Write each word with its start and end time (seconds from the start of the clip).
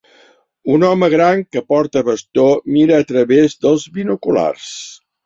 Un 0.77 0.85
home 0.85 1.09
gran 1.13 1.43
que 1.55 1.61
porta 1.73 2.03
bastó 2.07 2.45
mira 2.79 2.97
a 3.03 3.07
través 3.13 3.55
dels 3.67 3.87
binoculars 3.99 4.65